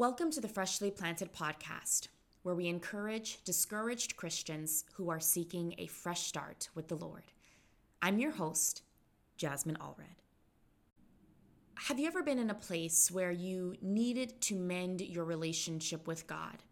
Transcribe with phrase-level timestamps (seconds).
[0.00, 2.08] Welcome to the Freshly Planted podcast,
[2.42, 7.24] where we encourage discouraged Christians who are seeking a fresh start with the Lord.
[8.00, 8.80] I'm your host,
[9.36, 10.16] Jasmine Allred.
[11.74, 16.26] Have you ever been in a place where you needed to mend your relationship with
[16.26, 16.62] God,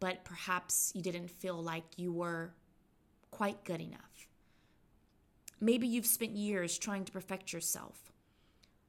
[0.00, 2.54] but perhaps you didn't feel like you were
[3.30, 4.26] quite good enough?
[5.60, 8.10] Maybe you've spent years trying to perfect yourself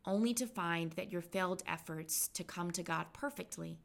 [0.09, 3.79] only to find that your failed efforts to come to God perfectly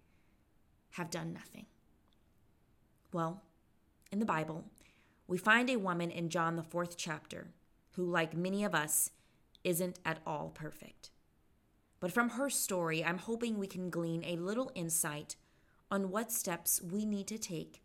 [0.92, 1.66] have done nothing.
[3.12, 3.42] Well,
[4.10, 4.64] in the Bible,
[5.28, 7.48] we find a woman in John, the fourth chapter,
[7.92, 9.10] who, like many of us,
[9.62, 11.10] isn't at all perfect.
[12.00, 15.36] But from her story, I'm hoping we can glean a little insight
[15.90, 17.82] on what steps we need to take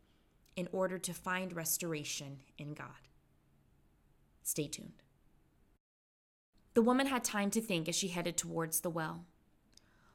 [0.55, 3.07] in order to find restoration in God.
[4.43, 5.03] Stay tuned.
[6.73, 9.25] The woman had time to think as she headed towards the well.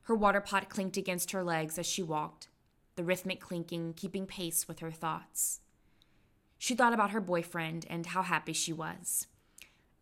[0.03, 2.49] Her water pot clinked against her legs as she walked,
[2.97, 5.61] the rhythmic clinking keeping pace with her thoughts.
[6.59, 9.27] She thought about her boyfriend and how happy she was.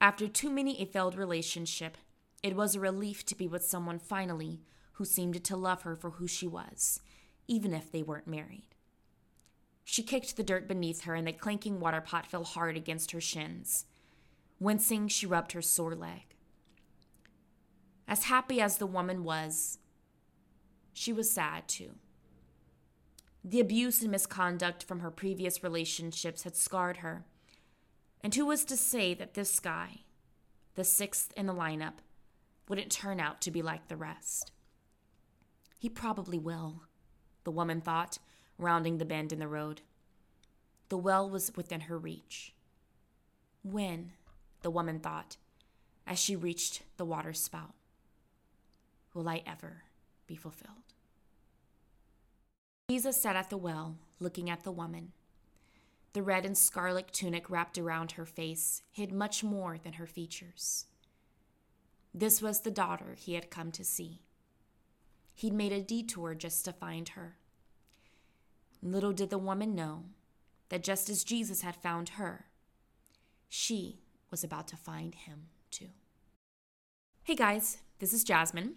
[0.01, 1.97] After too many a failed relationship,
[2.43, 4.61] it was a relief to be with someone finally
[4.93, 7.01] who seemed to love her for who she was,
[7.49, 8.69] even if they weren't married.
[9.85, 13.21] She kicked the dirt beneath her, and the clanking water pot fell hard against her
[13.21, 13.87] shins.
[14.61, 16.32] Wincing, she rubbed her sore leg.
[18.13, 19.79] As happy as the woman was,
[20.93, 21.93] she was sad too.
[23.43, 27.25] The abuse and misconduct from her previous relationships had scarred her.
[28.23, 30.01] And who was to say that this guy,
[30.75, 32.01] the sixth in the lineup,
[32.69, 34.53] wouldn't turn out to be like the rest?
[35.79, 36.83] He probably will,
[37.45, 38.19] the woman thought,
[38.59, 39.81] rounding the bend in the road.
[40.91, 42.53] The well was within her reach.
[43.63, 44.13] When,
[44.61, 45.39] the woman thought,
[46.07, 47.73] as she reached the water spout
[49.15, 49.85] will I ever
[50.27, 50.95] be fulfilled.
[52.91, 55.13] Jesus sat at the well, looking at the woman.
[56.13, 60.87] The red and scarlet tunic wrapped around her face hid much more than her features.
[62.15, 64.21] This was the daughter he had come to see.
[65.35, 67.37] He'd made a detour just to find her.
[68.83, 70.05] Little did the woman know
[70.69, 72.47] that just as Jesus had found her,
[73.49, 74.01] she
[74.31, 75.89] was about to find him too.
[77.25, 78.75] Hey guys, this is Jasmine.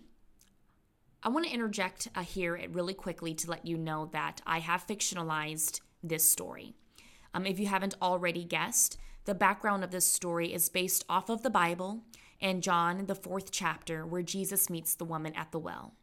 [1.26, 4.86] I want to interject uh, here really quickly to let you know that I have
[4.86, 6.76] fictionalized this story.
[7.34, 11.42] Um, if you haven't already guessed, the background of this story is based off of
[11.42, 12.04] the Bible
[12.40, 15.96] and John, the fourth chapter, where Jesus meets the woman at the well.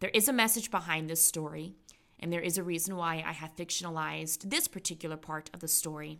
[0.00, 1.72] There is a message behind this story,
[2.20, 6.18] and there is a reason why I have fictionalized this particular part of the story.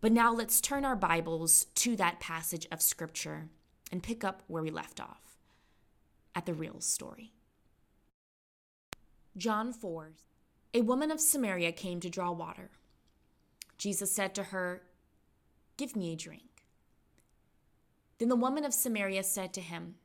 [0.00, 3.48] But now let's turn our Bibles to that passage of Scripture
[3.92, 5.27] and pick up where we left off
[6.38, 7.32] at the real story.
[9.36, 10.12] John 4
[10.72, 12.70] A woman of Samaria came to draw water.
[13.76, 14.82] Jesus said to her,
[15.76, 16.62] Give me a drink.
[18.18, 19.96] Then the woman of Samaria said to him,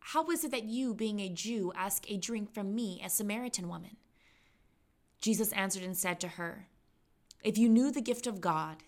[0.00, 3.66] How is it that you, being a Jew, ask a drink from me, a Samaritan
[3.66, 3.96] woman?
[5.18, 6.68] Jesus answered and said to her,
[7.42, 8.82] If you knew the gift of God,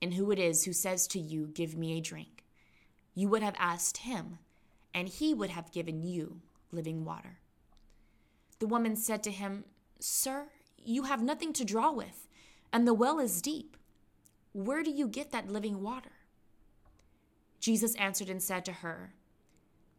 [0.00, 2.44] and who it is who says to you, Give me a drink,
[3.16, 4.38] you would have asked him
[4.94, 6.40] and he would have given you
[6.72, 7.38] living water.
[8.58, 9.64] The woman said to him,
[9.98, 12.28] Sir, you have nothing to draw with,
[12.72, 13.76] and the well is deep.
[14.52, 16.12] Where do you get that living water?
[17.60, 19.14] Jesus answered and said to her,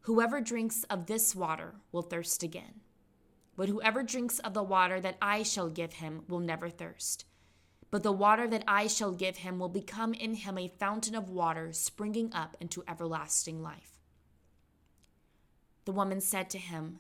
[0.01, 2.81] Whoever drinks of this water will thirst again.
[3.55, 7.25] But whoever drinks of the water that I shall give him will never thirst.
[7.91, 11.29] But the water that I shall give him will become in him a fountain of
[11.29, 14.00] water springing up into everlasting life.
[15.91, 16.99] The woman said to him,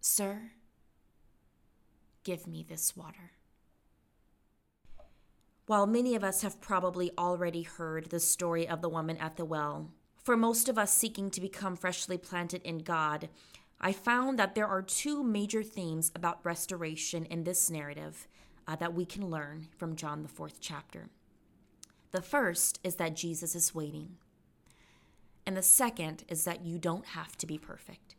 [0.00, 0.52] Sir,
[2.24, 3.32] give me this water.
[5.66, 9.44] While many of us have probably already heard the story of the woman at the
[9.44, 9.90] well,
[10.24, 13.28] for most of us seeking to become freshly planted in God,
[13.82, 18.26] I found that there are two major themes about restoration in this narrative
[18.66, 21.10] uh, that we can learn from John, the fourth chapter.
[22.12, 24.16] The first is that Jesus is waiting.
[25.46, 28.14] And the second is that you don't have to be perfect.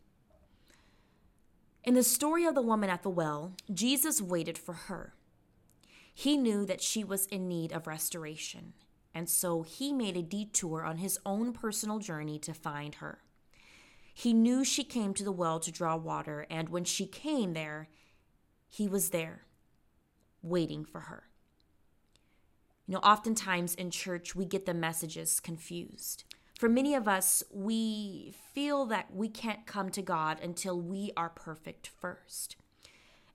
[1.84, 5.14] In the story of the woman at the well, Jesus waited for her.
[6.14, 8.74] He knew that she was in need of restoration,
[9.14, 13.18] and so he made a detour on his own personal journey to find her.
[14.14, 17.88] He knew she came to the well to draw water, and when she came there,
[18.68, 19.46] he was there,
[20.42, 21.24] waiting for her.
[22.86, 26.24] You know, oftentimes in church, we get the messages confused
[26.62, 31.28] for many of us, we feel that we can't come to God until we are
[31.28, 32.54] perfect first.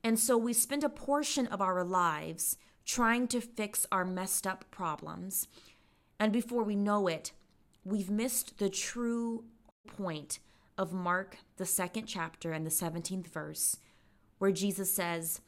[0.02, 4.64] And so we spend a portion of our lives trying to fix our messed up
[4.72, 5.50] problems.
[6.18, 7.34] And before we know it,
[7.84, 9.44] we've missed the true
[9.86, 10.40] point
[10.78, 13.76] of Mark, the second chapter and the 17th verse,
[14.38, 15.42] where Jesus says,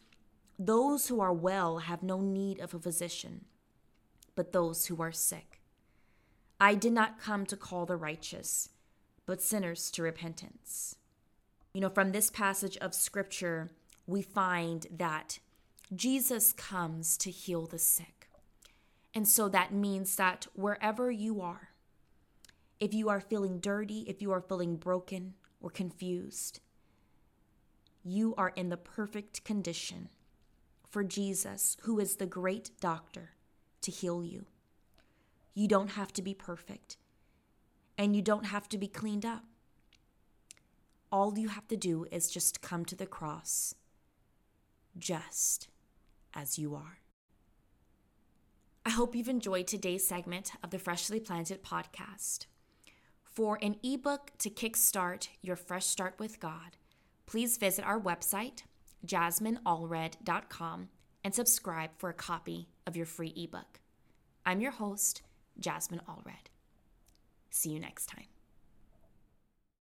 [0.60, 3.46] Those who are well have no need of a physician,
[4.36, 5.59] but those who are sick.
[6.60, 8.70] I did not come to call the righteous,
[9.26, 10.96] but sinners to repentance.
[11.74, 13.72] You know, from this passage of scripture,
[14.06, 15.40] we find that
[15.96, 18.30] Jesus comes to heal the sick.
[19.14, 21.70] And so that means that wherever you are,
[22.80, 26.60] if you are feeling dirty, if you are feeling broken or confused,
[28.04, 30.10] you are in the perfect condition
[30.90, 33.32] for Jesus, who is the great doctor,
[33.82, 34.46] to heal you.
[35.54, 36.98] You don't have to be perfect,
[37.98, 39.44] and you don't have to be cleaned up.
[41.12, 43.74] All you have to do is just come to the cross,
[44.98, 45.68] just
[46.34, 47.00] as you are.
[48.86, 52.46] I hope you've enjoyed today's segment of the Freshly Planted podcast.
[53.24, 56.78] For an ebook to kickstart your fresh start with God,
[57.26, 58.64] please visit our website,
[59.06, 60.90] jasmineallred.com,
[61.24, 63.80] and subscribe for a copy of your free ebook.
[64.46, 65.22] I'm your host,
[65.60, 66.48] Jasmine Allred.
[67.50, 68.28] See you next time.